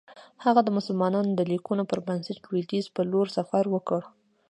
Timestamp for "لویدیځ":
2.45-2.85